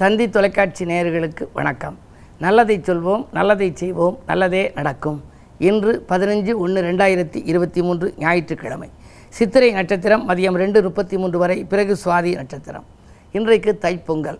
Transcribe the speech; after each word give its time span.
தந்தி 0.00 0.30
தொலைக்காட்சி 0.34 0.84
நேயர்களுக்கு 0.84 1.44
வணக்கம். 1.52 1.98
நல்லதை 2.38 2.76
சொல்வோம் 2.78 3.26
நல்லதை 3.32 3.70
செய்வோம் 3.74 4.18
நல்லதே 4.26 4.72
நடக்கும். 4.74 5.18
இன்று 5.58 6.04
பதினஞ்சு 6.08 6.54
ஒன்று 6.54 6.82
ரெண்டாயிரத்தி 6.82 7.40
இருபத்தி 7.44 7.82
மூன்று 7.82 8.14
ஞாயிற்றுக்கிழமை. 8.18 8.88
சித்திரை 9.28 9.72
நட்சத்திரம் 9.72 10.28
மதியம் 10.28 10.56
ரெண்டு 10.62 10.82
முப்பத்தி 10.82 11.18
மூன்று 11.18 11.38
வரை 11.38 11.64
பிறகு 11.64 11.96
சுவாதி 12.04 12.34
நட்சத்திரம். 12.34 12.86
இன்றைக்கு 13.32 13.78
தைப்பொங்கல். 13.80 14.38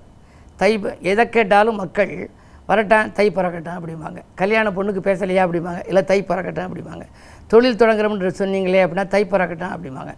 தை 0.56 0.84
எதை 1.00 1.28
கேட்டாலும் 1.28 1.76
மக்கள் 1.76 2.30
வரட்டான் 2.68 3.12
தை 3.12 3.30
பறக்கட்டான் 3.30 3.78
அப்படிம்பாங்க. 3.80 4.22
கல்யாண 4.34 4.70
பொண்ணுக்கு 4.70 5.02
பேசலையா 5.08 5.44
அப்படிம்பாங்க 5.46 5.86
இல்லை 5.86 6.04
தை 6.04 6.24
பறக்கட்டான் 6.28 6.68
அப்படிம்பாங்க. 6.70 7.06
தொழில் 7.52 7.80
தொடங்குறோம்னு 7.80 8.32
சொன்னீங்களே 8.40 8.80
அப்படின்னா 8.84 9.06
தை 9.14 9.22
அப்படிம்பாங்க. 9.30 10.12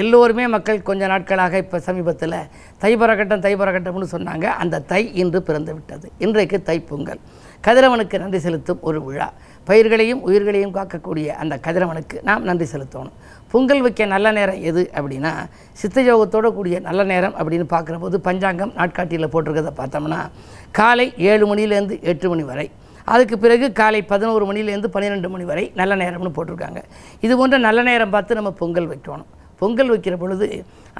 எல்லோருமே 0.00 0.44
மக்கள் 0.54 0.86
கொஞ்ச 0.88 1.02
நாட்களாக 1.12 1.56
இப்போ 1.64 1.78
சமீபத்தில் 1.88 2.38
தை 2.82 2.92
பறக்கட்டம் 3.02 3.44
தை 3.46 3.54
சொன்னாங்க. 4.14 4.46
அந்த 4.62 4.80
தை 4.92 5.02
இன்று 5.22 5.40
பிறந்து 5.48 5.72
விட்டது. 5.76 6.06
இன்றைக்கு 6.18 6.58
தைப்பொங்கல் 6.70 7.20
கதிரவனுக்கு 7.66 8.18
நன்றி 8.22 8.38
செலுத்தும் 8.38 8.82
ஒரு 8.88 8.98
விழா. 9.04 9.28
பயிர்களையும் 9.68 10.20
உயிர்களையும் 10.28 10.74
காக்கக்கூடிய 10.74 11.28
அந்த 11.42 11.54
கதிரவனுக்கு 11.66 12.18
நாம் 12.28 12.46
நன்றி 12.50 12.66
செலுத்தணும். 12.72 13.16
பொங்கல் 13.52 13.82
வைக்க 13.84 14.06
நல்ல 14.14 14.30
நேரம் 14.38 14.60
எது 14.70 14.82
அப்படின்னா 14.98 15.32
சித்தயோகத்தோடு 15.82 16.48
கூடிய 16.58 16.78
நல்ல 16.88 17.04
நேரம் 17.12 17.36
அப்படின்னு 17.40 17.66
பார்க்குற 17.74 17.96
போது 18.04 18.16
பஞ்சாங்கம் 18.28 18.72
நாட்காட்டியில் 18.80 19.32
போட்டிருக்கிறத 19.32 19.72
பார்த்தோம்னா 19.80 20.20
காலை 20.78 21.06
ஏழு 21.30 21.46
மணிலேருந்து 21.54 21.96
எட்டு 22.12 22.28
மணி 22.28 22.44
வரை 22.52 22.66
அதுக்கு 23.14 23.36
பிறகு 23.44 23.66
காலை 23.80 24.00
பதினோரு 24.12 24.44
மணிலேருந்து 24.50 24.88
பன்னிரெண்டு 24.94 25.28
மணி 25.34 25.44
வரை 25.50 25.64
நல்ல 25.80 25.92
நேரம்னு 26.02 26.36
போட்டிருக்காங்க. 26.36 26.80
இது 27.26 27.34
போன்ற 27.36 27.58
நல்ல 27.66 27.82
நேரம் 27.88 28.14
பார்த்து 28.14 28.38
நம்ம 28.38 28.50
பொங்கல் 28.60 28.88
வைக்கணும். 28.92 29.28
பொங்கல் 29.60 29.90
வைக்கிற 29.92 30.16
பொழுது 30.22 30.46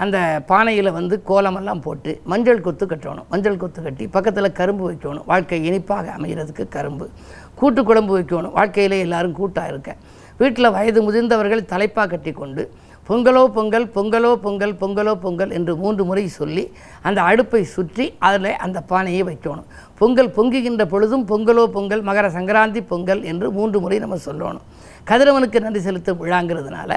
அந்த 0.02 0.16
பானையில் 0.48 0.90
வந்து 0.98 1.16
கோலமெல்லாம் 1.30 1.80
போட்டு 1.80 2.12
மஞ்சள் 2.24 2.64
கொத்து 2.66 2.86
கட்டணும். 2.86 3.28
மஞ்சள் 3.32 3.60
கொத்து 3.62 3.82
கட்டி 3.82 4.06
பக்கத்தில் 4.16 4.56
கரும்பு 4.60 4.84
வைக்கணும். 4.90 5.26
வாழ்க்கை 5.32 5.58
இனிப்பாக 5.68 6.14
அமைகிறதுக்கு 6.18 6.64
கரும்பு. 6.76 7.06
கூட்டு 7.60 7.82
குழம்பு 7.84 8.12
வைக்கணும். 8.18 8.52
வாழ்க்கையில் 8.58 8.96
எல்லாரும் 9.06 9.36
கூட்டாக 9.40 9.72
இருக்க. 9.72 9.90
வீட்டில் 10.40 10.74
வயது 10.76 11.00
முதிர்ந்தவர்கள் 11.06 11.68
தலைப்பாக 11.72 12.08
கட்டி 12.08 12.32
கொண்டு 12.32 12.62
பொங்கலோ 13.08 13.42
பொங்கல் 13.56 13.86
பொங்கலோ 13.94 14.30
பொங்கல் 14.44 14.72
பொங்கலோ 14.80 15.12
பொங்கல் 15.22 15.52
என்று 15.58 15.72
மூன்று 15.82 16.02
முறை 16.08 16.24
சொல்லி 16.38 16.64
அந்த 17.08 17.20
அடுப்பை 17.28 17.60
சுற்றி 17.74 18.06
அதில் 18.28 18.48
அந்த 18.64 18.78
பானையை 18.90 19.22
வைக்கணும். 19.28 19.68
பொங்கல் 20.00 20.28
பொங்குகின்ற 20.36 20.84
பொழுதும் 20.92 21.24
பொங்கலோ 21.30 21.64
பொங்கல் 21.76 22.02
மகர 22.08 22.26
சங்கராந்தி 22.36 22.80
பொங்கல் 22.90 23.22
என்று 23.30 23.46
மூன்று 23.58 23.80
முறை 23.84 23.98
நம்ம 24.04 24.18
சொல்லணும். 24.26 24.66
கதிரவனுக்கு 25.10 25.58
நன்றி 25.66 25.80
செலுத்தும் 25.86 26.20
விழாங்கிறதுனால 26.22 26.90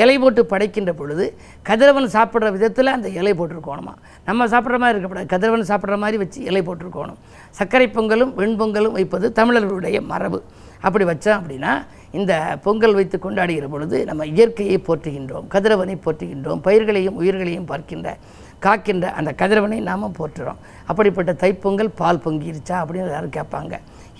இலை 0.00 0.16
போட்டு 0.22 0.42
படைக்கின்ற 0.52 0.92
பொழுது 1.00 1.24
கதிரவன் 1.68 2.08
சாப்பிட்ற 2.16 2.50
விதத்தில் 2.56 2.94
அந்த 2.96 3.08
இலை 3.18 3.32
போட்டிருக்கோணுமா. 3.38 3.94
நம்ம 4.28 4.46
சாப்பிட்ற 4.54 4.78
மாதிரி 4.82 4.96
இருக்கக்கூடாது 4.96 5.30
கதிரவன் 5.34 5.70
சாப்பிட்ற 5.72 5.98
மாதிரி 6.04 6.18
வச்சு 6.22 6.40
இலை 6.50 6.62
போட்டிருக்கோணும். 6.68 7.20
சர்க்கரை 7.60 7.88
பொங்கலும் 7.98 8.32
வெண்பொங்கலும் 8.40 8.96
வைப்பது 8.98 9.28
தமிழர்களுடைய 9.40 10.00
மரபு. 10.12 10.40
அப்படி 10.86 11.04
வச்சோம் 11.10 11.38
அப்படின்னா 11.40 11.72
இந்த 12.18 12.34
பொங்கல் 12.64 12.96
வைத்து 12.98 13.16
கொண்டாடுகிற 13.24 13.66
பொழுது 13.74 13.98
நம்ம 14.04 14.26
இயற்கையை 14.34 14.76
போற்றுகின்றோம் 14.88 15.48
கதிரவனை 15.54 15.96
போற்றுகின்றோம் 16.04 16.62
பயிர்களையும் 16.66 17.18
உயிர்களையும் 17.22 17.68
பார்க்கின்ற 17.72 18.16
காக்கின்ற 18.64 19.06
அந்த 19.18 19.30
கதிரவனை 19.40 19.76
நாம் 19.88 20.16
போற்றுறோம். 20.18 20.58
அப்படிப்பட்ட 20.90 21.32
தைப்பொங்கல் 21.42 21.90
பால் 22.00 22.22
பொங்கிருச்சா 22.24 22.76
அப்படின்னு 22.80 23.08
எல்லாரும் 23.10 23.36
கேட்பாங்க. 23.36 23.74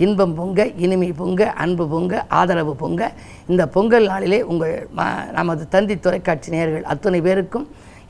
இன்பம் 0.04 0.34
பொங்க 0.38 0.60
இனிமை 0.84 1.08
பொங்க 1.12 1.40
அன்பு 1.64 1.84
பொங்க 1.88 2.22
ஆதரவு 2.38 2.72
பொங்க. 2.82 3.10
இந்த 3.50 3.62
பொங்கல் 3.74 4.06
நாளிலே 4.12 4.38
உங்கள் 4.52 4.74
ம 4.98 5.08
நமது 5.38 5.64
தந்தி 5.74 5.96
தொலைக்காட்சி 6.06 6.50
நேயர்கள் 6.54 6.88
அத்தனை 6.92 7.20
பேருக்கும் 7.26 7.66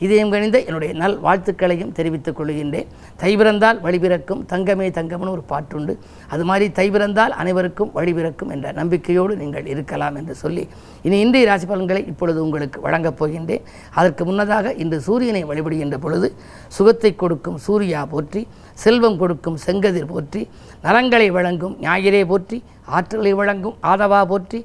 இதயம் 0.06 0.32
கணிந்த 0.32 0.58
என்னுடைய 0.68 0.92
நல் 1.00 1.16
வாழ்த்துக்களையும் 1.24 1.92
தெரிவித்துக் 1.98 2.36
கொள்கின்றேன். 2.38 2.88
தைபிறந்தால் 3.22 3.78
வழிபிறக்கும் 3.84 4.42
தங்கமே 4.52 4.86
தங்கம்னு 4.98 5.34
ஒரு 5.36 5.44
பாட்டுண்டு. 5.52 5.94
அது 6.34 6.44
மாதிரி 6.50 6.66
தைபிறந்தால் 6.78 7.34
அனைவருக்கும் 7.40 7.90
வழிபிறக்கும் 7.98 8.52
என்ற 8.56 8.72
நம்பிக்கையோடு 8.80 9.34
நீங்கள் 9.42 9.68
இருக்கலாம் 9.74 10.16
என்று 10.20 10.36
சொல்லி 10.42 10.64
இனி 11.06 11.18
இன்றைய 11.26 11.48
ராசி 11.50 11.68
பலன்களை 11.72 12.02
இப்பொழுது 12.12 12.38
உங்களுக்கு 12.46 12.80
வழங்கப் 12.86 13.18
போகின்றேன். 13.20 13.64
அதற்கு 13.98 14.24
முன்னதாக 14.30 14.74
இன்று 14.84 15.00
சூரியனை 15.08 15.44
வழிபடுகின்ற 15.52 15.98
பொழுது 16.06 16.30
சுகத்தை 16.78 17.12
கொடுக்கும் 17.22 17.58
சூர்யா 17.66 18.02
போற்றி 18.14 18.42
செல்வம் 18.84 19.18
கொடுக்கும் 19.22 19.58
செங்கதிர் 19.66 20.10
போற்றி 20.12 20.42
நலங்களை 20.84 21.30
வழங்கும் 21.38 21.74
ஞாயிறே 21.86 22.22
போற்றி 22.30 22.58
ஆற்றலை 22.98 23.32
வழங்கும் 23.40 23.76
ஆதவா 23.90 24.20
போற்றி 24.30 24.60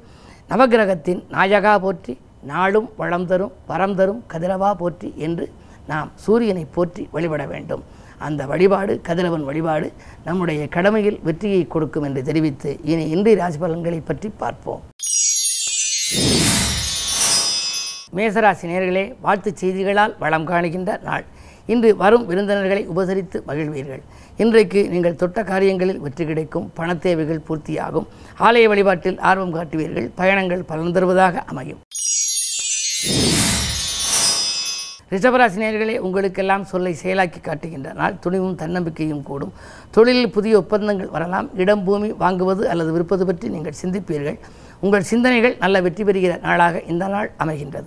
நவகிரகத்தின் 0.50 1.20
நாயகா 1.34 1.74
போற்றி 1.84 2.12
நாளும் 2.52 2.88
வளம் 3.00 3.26
தரும் 3.30 3.52
வரம் 3.66 3.94
தரும் 3.98 4.20
கதிரவா 4.32 4.70
போற்றி 4.80 5.08
என்று 5.26 5.46
நாம் 5.90 6.10
சூரியனை 6.24 6.64
போற்றி 6.76 7.02
வழிபட 7.14 7.42
வேண்டும். 7.52 7.82
அந்த 8.26 8.42
வழிபாடு 8.50 8.92
கதிரவன் 9.08 9.44
வழிபாடு 9.48 9.88
நம்முடைய 10.24 10.68
கடமையில் 10.76 11.18
வெற்றியை 11.22 11.62
கொடுக்கும் 11.66 12.06
என்று 12.08 12.22
தெரிவித்து 12.28 12.70
இனி 12.92 13.04
இன்றைய 13.14 13.36
ராசிபலன்களை 13.42 14.00
பற்றி 14.04 14.28
பார்ப்போம். 14.42 14.82
மேசராசி 18.16 18.66
நேர்களே 18.72 19.04
வாழ்த்துச் 19.24 19.64
செய்திகளால் 19.64 20.14
வளம் 20.18 20.46
காணுகின்ற 20.48 20.92
நாள். 21.02 21.24
இன்று 21.72 21.88
வரும் 22.02 22.26
விருந்தினர்களை 22.26 22.82
உபசரித்து 22.88 23.38
மகிழ்வீர்கள். 23.48 24.02
இன்றைக்கு 24.36 24.80
நீங்கள் 24.92 25.18
தொட்ட 25.22 25.42
காரியங்களில் 25.42 26.02
வெற்றி 26.04 26.24
கிடைக்கும் 26.26 26.66
பணத் 26.74 27.02
தேவைகள் 27.02 27.44
பூர்த்தியாகும். 27.48 28.06
ஆலய 28.38 28.66
வழிபாட்டில் 28.72 29.18
ஆர்வம் 29.30 29.54
காட்டுவீர்கள் 29.54 30.08
பயணங்கள் 30.20 30.62
பலன் 30.70 30.92
தருவதாக 30.92 31.42
அமையும். 31.52 31.82
ரிஷபராசினியர்களே 35.10 35.98
உங்களுக்கெல்லாம் 35.98 36.64
சொல்லை 36.64 36.96
செயலாக்கி 37.02 37.40
காட்டுகின்ற 37.40 37.92
நாள். 37.92 38.18
துணிவும் 38.18 38.54
தன்னம்பிக்கையும் 38.54 39.22
கூடும். 39.22 39.52
தொழிலில் 39.90 40.30
புதிய 40.30 40.58
ஒப்பந்தங்கள் 40.58 41.08
வரலாம். 41.08 41.56
இடம் 41.56 41.84
பூமி 41.84 42.12
வாங்குவது 42.12 42.62
அல்லது 42.62 42.90
விற்பது 42.92 43.26
பற்றி 43.26 43.48
நீங்கள் 43.48 43.74
சிந்திப்பீர்கள். 43.82 44.38
உங்கள் 44.80 45.02
சிந்தனைகள் 45.02 45.56
நல்ல 45.60 45.80
வெற்றி 45.80 46.04
பெறுகிற 46.04 46.38
நாளாக 46.42 46.82
இந்த 46.88 47.08
நாள் 47.08 47.30
அமைகின்றது. 47.38 47.86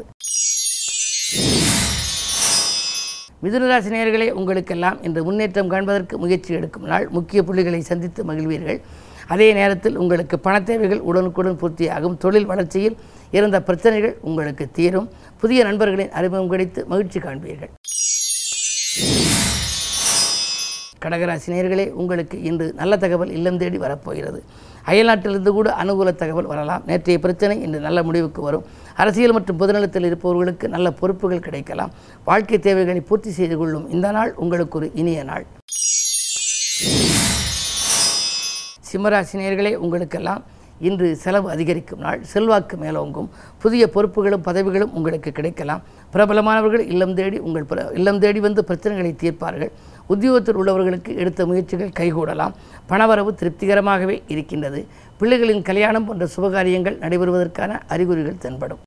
மிதுனராசினியர்களே 3.44 4.31
உங்களுக்கெல்லாம் 4.31 5.03
இன்று 5.03 5.24
முன்னேற்றம் 5.24 5.69
காண்பதற்கு 5.69 6.18
முயற்சி 6.18 6.53
எடுக்கும் 6.53 6.84
நாள். 6.84 7.08
முக்கிய 7.09 7.44
புள்ளிகளை 7.44 7.79
சந்தித்து 7.79 8.24
மகிழ்வீர்கள். 8.24 8.81
அதே 9.28 9.53
நேரத்தில் 9.53 9.97
உங்களுக்கு 9.97 10.40
பணத் 10.40 10.66
தேவைகள் 10.66 11.00
உடனுக்குடன் 11.00 11.59
பூர்த்தியாகும். 11.59 12.18
தொழில் 12.18 12.46
வளர்ச்சியில் 12.46 12.97
இருந்த 13.31 13.62
பிரச்சனைகள் 13.62 14.17
உங்களுக்கு 14.22 14.72
தீரும். 14.72 15.09
புதிய 15.41 15.63
நண்பர்களின் 15.63 16.12
அறிமுகம் 16.12 16.50
கிடைத்து 16.50 16.85
மகிழ்ச்சி 16.85 17.19
காண்பீர்கள். 17.19 17.72
கடகராசினியர்களே 21.03 21.90
உங்களுக்கு 21.91 22.41
இன்று 22.44 22.73
நல்ல 22.73 22.97
தகவல் 22.97 23.31
இல்லம் 23.31 23.57
தேடி 23.57 23.78
வரப்போகிறது. 23.78 24.44
அயல்நாட்டிலிருந்து 24.85 25.51
கூட 25.57 25.75
அனுகூல 25.84 26.16
தகவல் 26.16 26.45
வரலாம். 26.45 26.84
நேற்றைய 26.85 27.19
பிரச்சனை 27.19 27.62
இன்று 27.62 27.79
நல்ல 27.79 28.03
முடிவுக்கு 28.03 28.41
வரும். 28.41 28.66
அரசியல் 28.95 29.31
மற்றும் 29.31 29.59
பொதுநலத்தில் 29.59 30.06
இருப்பவர்களுக்கு 30.06 30.67
நல்ல 30.69 30.91
பொறுப்புகள் 30.91 31.46
கிடைக்கலாம். 31.47 31.91
வாழ்க்கை 32.25 32.59
தேவைகளை 32.59 33.01
பூர்த்தி 33.01 33.31
செய்து 33.31 33.57
கொள்ளும் 33.57 33.91
இந்த 33.91 34.11
நாள் 34.11 34.34
உங்களுக்கு 34.34 34.78
ஒரு 34.78 34.91
இனிய 34.94 35.23
நாள். 35.23 35.46
சிம்மராசினியர்களே 38.91 39.75
உங்களுக்கெல்லாம் 39.75 40.44
இன்று 40.79 41.16
செலவு 41.16 41.50
அதிகரிக்கும் 41.50 42.00
நாள் 42.00 42.23
செல்வாக்கு 42.23 42.78
மேலோங்கும். 42.78 43.29
புதிய 43.62 43.90
பொறுப்புகளும் 43.94 44.44
பதவிகளும் 44.44 44.94
உங்களுக்கு 44.94 45.31
கிடைக்கலாம். 45.31 45.81
பிரபலமானவர்கள் 46.13 46.88
இல்லம் 46.88 47.13
தேடி 47.13 47.38
உங்கள் 47.38 47.66
பிர 47.69 47.95
இல்லம் 47.95 48.19
தேடி 48.19 48.40
வந்து 48.40 48.66
பிரச்சனைகளை 48.67 49.16
தீர்ப்பார்கள். 49.22 49.72
உத்தியோகத்தில் 50.07 50.57
உள்ளவர்களுக்கு 50.57 51.16
எடுத்த 51.16 51.45
முயற்சிகள் 51.45 51.91
கைகூடலாம். 52.00 52.53
பணவரவு 52.90 53.34
திருப்திகரமாகவே 53.35 54.22
இருக்கின்றது. 54.28 54.88
பிள்ளைகளின் 55.19 55.62
கல்யாணம் 55.62 56.06
போன்ற 56.06 56.28
சுபகாரியங்கள் 56.38 56.97
நடைபெறுவதற்கான 56.97 57.79
அறிகுறிகள் 57.88 58.38
தென்படும். 58.38 58.78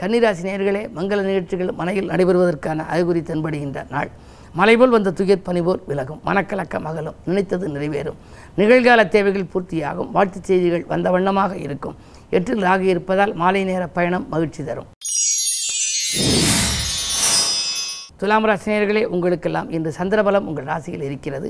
கன்னிராசி 0.00 0.42
நேர்களே 0.42 0.88
மங்கள 0.96 1.20
நிகழ்ச்சிகள் 1.20 1.72
மனையில் 1.72 2.08
நடைபெறுவதற்கான 2.08 2.86
அறிகுறி 2.86 3.20
தென்படுகின்ற 3.20 3.86
நாள். 3.90 4.10
மலைபோல் 4.52 4.88
வந்த 4.88 5.10
துயர் 5.10 5.42
பனி 5.42 5.62
போல் 5.62 5.82
விலகும். 5.86 6.20
மனக்கலக்கம் 6.26 6.82
அகலும். 6.82 7.14
நினைத்தது 7.24 7.68
நிறைவேறும். 7.68 8.14
நிகழ்கால 8.58 9.00
தேவைகள் 9.14 9.50
பூர்த்தியாகும். 9.52 10.08
வாழ்த்துச் 10.14 10.48
செய்திகள் 10.50 10.84
வந்த 10.92 11.08
வண்ணமாக 11.14 11.52
இருக்கும். 11.64 11.96
எட்டில் 12.36 12.64
ஆகி 12.72 12.86
இருப்பதால் 12.94 13.32
மாலை 13.40 13.60
நேர 13.68 13.82
பயணம் 13.96 14.24
மகிழ்ச்சி 14.32 14.62
தரும். 14.68 14.88
துலாம் 18.20 18.46
ராசினியர்களே 18.50 19.02
உங்களுக்கெல்லாம் 19.14 19.68
இன்று 19.76 19.90
சந்திரபலம் 19.98 20.46
உங்கள் 20.50 20.68
ராசியில் 20.70 21.04
இருக்கிறது. 21.08 21.48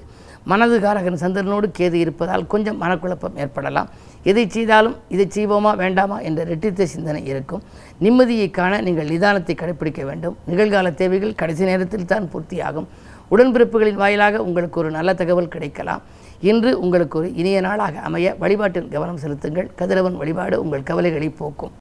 மனது 0.51 0.77
காரகன் 0.85 1.21
சந்திரனோடு 1.23 1.69
கேது 1.79 1.99
இருப்பதால் 2.05 2.45
கொஞ்சம் 2.53 2.79
மனக்குழப்பம் 2.83 3.39
ஏற்படலாம். 3.45 3.89
எதை 4.31 4.45
செய்தாலும் 4.57 4.97
இதை 5.15 5.27
செய்வோமா 5.37 5.73
வேண்டாமா 5.83 6.19
என்ற 6.29 6.45
ரெட்டித்த 6.53 6.91
சிந்தனை 6.95 7.23
இருக்கும். 7.33 7.63
நிம்மதியை 8.07 8.51
காண 8.59 8.81
நீங்கள் 8.89 9.11
நிதானத்தை 9.15 9.55
கடைபிடிக்க 9.63 10.03
வேண்டும். 10.11 10.37
நிகழ்கால 10.51 10.95
தேவைகள் 11.03 11.39
கடைசி 11.43 11.65
நேரத்தில் 11.71 12.11
தான் 12.13 12.31
பூர்த்தியாகும். 12.35 12.89
உடன்பிறப்புகளின் 13.35 14.01
வாயிலாக 14.05 14.45
உங்களுக்கு 14.49 14.81
ஒரு 14.83 14.91
நல்ல 14.91 15.11
தகவல் 15.15 15.53
கிடைக்கலாம். 15.57 16.03
இன்று 16.41 16.81
உங்களுக்கு 16.81 17.19
ஒரு 17.19 17.35
இனிய 17.35 17.61
நாளாக 17.61 17.99
அமைய 17.99 18.35
வழிபாட்டில் 18.39 18.89
கவனம் 18.89 19.17
செலுத்துங்கள். 19.17 19.71
கதிரவன் 19.75 20.17
வழிபாடு 20.17 20.61
உங்கள் 20.61 20.83
கவலைகளை 20.83 21.29
போக்கும். 21.29 21.73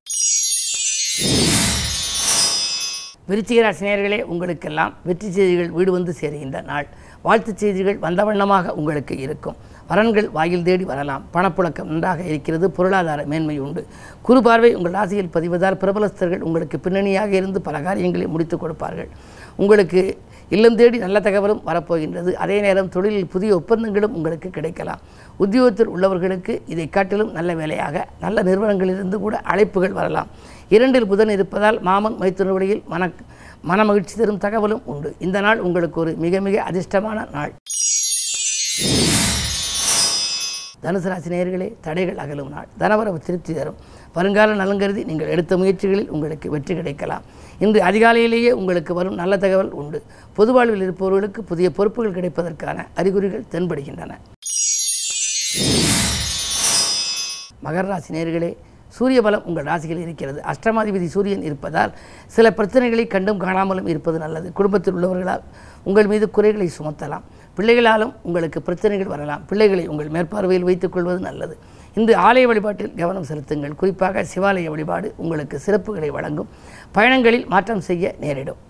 விருச்சிகராசினியர்களே 3.30 4.22
உங்களுக்கெல்லாம் 4.22 4.94
வெற்றி 5.04 5.32
செய்திகள் 5.32 5.70
வீடு 5.70 5.92
வந்து 5.92 6.16
சேருகின்ற 6.22 6.64
நாள். 6.64 6.88
வாழ்த்துச் 7.22 7.58
செய்திகள் 7.58 7.98
வந்த 7.98 8.24
வண்ணமாக 8.24 8.74
உங்களுக்கு 8.74 9.18
இருக்கும். 9.18 9.56
வரன்கள் 9.90 10.32
வாயில் 10.32 10.64
தேடி 10.64 10.84
வரலாம். 10.84 11.26
பணப்புழக்கம் 11.34 11.92
நன்றாக 11.94 12.24
இருக்கிறது. 12.24 12.72
பொருளாதார 12.72 13.26
மேன்மை 13.26 13.60
உண்டு. 13.60 13.86
குறு 14.22 14.42
பார்வை 14.42 14.76
உங்கள் 14.76 14.92
ராசியில் 14.92 15.34
பதிவதால் 15.34 15.82
பிரபலஸ்தர்கள் 15.84 16.40
உங்களுக்கு 16.40 16.80
பின்னணியாக 16.80 17.36
இருந்து 17.36 17.62
பல 17.62 17.82
காரியங்களை 17.82 18.28
முடித்துக் 18.28 18.60
கொடுப்பார்கள். 18.60 19.10
உங்களுக்கு 19.56 20.18
இல்லம் 20.50 20.76
தேடி 20.76 20.98
நல்ல 20.98 21.20
தகவலும் 21.20 21.62
வரப்போகின்றது. 21.66 22.34
அதே 22.34 22.58
நேரம் 22.62 22.90
தொழிலில் 22.90 23.32
புதிய 23.34 23.56
ஒப்பந்தங்களும் 23.56 24.14
உங்களுக்கு 24.18 24.50
கிடைக்கலாம். 24.50 25.02
உத்தியோகத்தில் 25.38 25.90
உள்ளவர்களுக்கு 25.90 26.54
இதை 26.68 26.90
காட்டிலும் 26.90 27.32
நல்ல 27.32 27.56
வேலையாக 27.56 28.06
நல்ல 28.20 28.44
நிறுவனங்களிலிருந்து 28.44 29.18
கூட 29.26 29.42
அழைப்புகள் 29.54 29.98
வரலாம். 30.00 30.30
இரண்டில் 30.70 31.08
புதன் 31.08 31.30
இருப்பதால் 31.30 31.80
மாமன் 31.82 32.18
மைத்துன 32.20 32.82
மன 32.88 33.10
மன 33.62 33.84
மகிழ்ச்சி 33.84 34.16
தரும் 34.16 34.38
தகவலும் 34.38 34.82
உண்டு. 34.86 35.16
இந்த 35.20 35.38
நாள் 35.42 35.60
உங்களுக்கு 35.60 36.00
ஒரு 36.02 36.12
மிக 36.24 36.42
மிக 36.42 36.64
அதிர்ஷ்டமான 36.70 37.28
நாள். 37.32 37.54
தனுசு 40.84 41.08
ராசி 41.12 41.30
நேர்களே 41.30 41.74
தடைகள் 41.82 42.18
அகலும் 42.18 42.50
நாள். 42.50 42.68
தனவரவு 42.80 43.20
திருப்தி 43.28 43.54
தரும். 43.54 43.78
வருங்கால 44.14 44.56
நலங்கருதி 44.64 45.02
நீங்கள் 45.06 45.28
எடுத்த 45.28 45.58
முயற்சிகளில் 45.58 46.10
உங்களுக்கு 46.10 46.50
வெற்றி 46.50 46.76
கிடைக்கலாம். 46.76 47.24
இன்று 47.60 47.80
அதிகாலையிலேயே 47.82 48.52
உங்களுக்கு 48.52 48.94
வரும் 48.94 49.16
நல்ல 49.16 49.38
தகவல் 49.38 49.72
உண்டு. 49.72 50.04
பொது 50.34 50.52
வாழ்வில் 50.54 50.82
இருப்பவர்களுக்கு 50.82 51.44
புதிய 51.44 51.70
பொறுப்புகள் 51.72 52.18
கிடைப்பதற்கான 52.18 52.86
அறிகுறிகள் 52.96 53.46
தென்படுகின்றன. 53.52 54.12
மகர 57.64 57.86
ராசி 57.92 58.14
நேர்களே 58.14 58.58
சூரிய 58.98 59.22
பலம் 59.22 59.46
உங்கள் 59.46 59.64
ராசியில் 59.64 60.00
இருக்கிறது. 60.00 60.42
அஷ்டமாதிபதி 60.52 61.06
சூரியன் 61.06 61.42
இருப்பதால் 61.42 61.94
சில 62.28 62.50
பிரச்சனைகளை 62.50 63.08
கண்டும் 63.08 63.42
காணாமலும் 63.42 63.88
இருப்பது 63.88 64.20
நல்லது. 64.20 64.52
குடும்பத்தில் 64.52 64.96
உள்ளவர்களால் 64.96 65.44
உங்கள் 65.84 66.08
மீது 66.08 66.30
குறைகளை 66.30 66.70
சுமத்தலாம். 66.78 67.26
பிள்ளைகளாலும் 67.58 68.14
உங்களுக்கு 68.24 68.62
பிரச்சனைகள் 68.62 69.08
வரலாம். 69.08 69.46
பிள்ளைகளை 69.46 69.88
உங்கள் 69.88 70.08
மேற்பார்வையில் 70.08 70.68
வைத்துக் 70.70 70.92
கொள்வது 70.92 71.20
நல்லது. 71.20 71.58
இன்று 71.98 72.14
ஆலய 72.28 72.46
வழிபாட்டில் 72.52 72.96
கவனம் 73.02 73.28
செலுத்துங்கள். 73.30 73.78
குறிப்பாக 73.82 74.26
சிவாலய 74.34 74.70
வழிபாடு 74.76 75.10
உங்களுக்கு 75.18 75.60
சிறப்புகளை 75.66 76.12
வழங்கும். 76.18 76.50
பயணங்களில் 76.98 77.48
மாற்றம் 77.54 77.86
செய்ய 77.90 78.16
நேரிடும். 78.26 78.62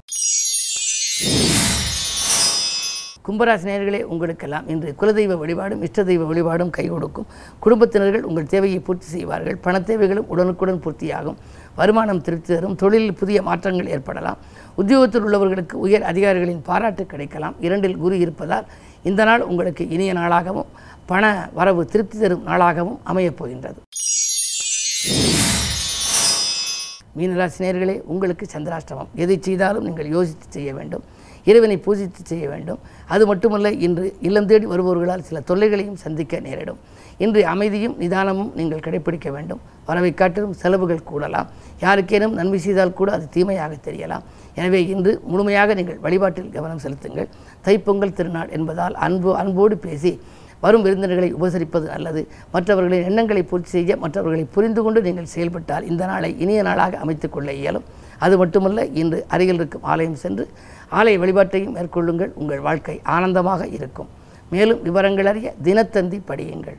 கும்பராசி 3.27 3.65
நேர்களே 3.69 4.01
உங்களுக்கெல்லாம் 4.01 4.67
இன்று 4.67 4.95
குலதெய்வ 4.99 5.37
வழிபாடும் 5.37 5.81
இஷ்ட 5.81 6.03
தெய்வ 6.03 6.25
வழிபாடும் 6.25 6.69
கை 6.69 6.87
கொடுக்கும். 6.87 7.25
குடும்பத்தினர்கள் 7.65 8.25
உங்கள் 8.29 8.45
தேவையை 8.45 8.79
பூர்த்தி 8.79 9.05
செய்வார்கள். 9.05 9.55
பண 9.55 9.81
தேவைகளும் 9.81 10.29
உடனுக்குடன் 10.29 10.81
பூர்த்தியாகும். 10.85 11.35
வருமானம் 11.75 12.21
திருப்தி 12.21 12.53
தரும். 12.53 12.75
தொழிலில் 12.75 13.13
புதிய 13.13 13.41
மாற்றங்கள் 13.41 13.87
ஏற்படலாம். 13.87 14.37
உத்தியோகத்தில் 14.75 15.25
உள்ளவர்களுக்கு 15.25 15.73
உயர் 15.73 16.03
அதிகாரிகளின் 16.03 16.61
பாராட்டு 16.61 17.05
கிடைக்கலாம். 17.05 17.55
இரண்டில் 17.59 17.97
குரு 17.97 18.19
இருப்பதால் 18.19 18.65
இந்த 19.03 19.23
நாள் 19.23 19.41
உங்களுக்கு 19.41 19.89
இனிய 19.89 20.13
நாளாகவும் 20.13 20.71
பண 21.05 21.49
வரவு 21.53 21.85
திருப்தி 21.85 22.19
தரும் 22.19 22.47
நாளாகவும் 22.47 22.97
அமையப் 23.03 23.37
போகின்றது. 23.37 23.81
மீனராசினியர்களே 27.17 28.01
உங்களுக்கு 28.01 28.45
சந்திராஷ்டமம். 28.53 29.13
எதை 29.15 29.37
செய்தாலும் 29.41 29.83
நீங்கள் 29.83 30.09
யோசித்து 30.17 30.45
செய்ய 30.49 30.73
வேண்டும். 30.73 31.03
இறைவனை 31.49 31.77
பூஜித்து 31.85 32.21
செய்ய 32.31 32.45
வேண்டும். 32.53 32.79
அது 33.13 33.23
மட்டுமல்ல 33.31 33.71
இன்று 33.87 34.05
இல்லம் 34.27 34.47
தேடி 34.51 34.65
வருபவர்களால் 34.73 35.25
சில 35.29 35.41
தொல்லைகளையும் 35.49 35.99
சந்திக்க 36.05 36.39
நேரிடும். 36.47 36.79
இன்று 37.25 37.41
அமைதியும் 37.51 37.95
நிதானமும் 38.01 38.49
நீங்கள் 38.59 38.83
கடைபிடிக்க 38.85 39.27
வேண்டும். 39.35 39.61
வரவை 39.89 40.11
காட்டிலும் 40.13 40.55
செலவுகள் 40.61 41.07
கூடலாம். 41.11 41.47
யாருக்கேனும் 41.85 42.35
நன்மை 42.39 42.59
செய்தால் 42.65 42.97
கூட 42.99 43.11
அது 43.17 43.25
தீமையாக 43.35 43.73
தெரியலாம். 43.87 44.25
எனவே 44.59 44.79
இன்று 44.93 45.11
முழுமையாக 45.31 45.73
நீங்கள் 45.79 46.01
வழிபாட்டில் 46.05 46.51
கவனம் 46.55 46.83
செலுத்துங்கள். 46.85 47.29
தைப்பொங்கல் 47.65 48.17
திருநாள் 48.17 48.51
என்பதால் 48.57 48.97
அன்பு 49.07 49.31
அன்போடு 49.41 49.77
பேசி 49.85 50.11
வரும் 50.65 50.83
விருந்தினர்களை 50.85 51.29
உபசரிப்பது 51.37 51.85
நல்லது. 51.93 52.21
மற்றவர்களின் 52.53 53.07
எண்ணங்களை 53.09 53.41
பூர்த்தி 53.49 53.71
செய்ய 53.75 53.97
மற்றவர்களை 54.03 54.45
புரிந்து 54.55 54.81
கொண்டு 54.85 54.99
நீங்கள் 55.07 55.33
செயல்பட்டால் 55.33 55.87
இந்த 55.91 56.03
நாளை 56.11 56.29
இனிய 56.43 56.61
நாளாக 56.69 56.97
அமைத்துக் 57.03 57.35
கொள்ள 57.35 57.49
இயலும். 57.61 57.85
அது 58.19 58.37
மட்டுமல்ல 58.37 58.85
இன்று 58.85 59.25
அருகில் 59.27 59.59
இருக்கும் 59.61 59.83
ஆலயம் 59.83 60.15
சென்று 60.15 60.49
ஆலய 60.91 61.17
வழிபாட்டையும் 61.23 61.75
மேற்கொள்ளுங்கள். 61.77 62.31
உங்கள் 62.33 62.59
வாழ்க்கை 62.59 63.01
ஆனந்தமாக 63.03 63.67
இருக்கும். 63.67 64.09
மேலும் 64.49 64.81
விவரங்கள் 64.81 65.25
அறிய 65.25 65.53
தினத்தந்தி 65.63 66.19
படியுங்கள். 66.27 66.77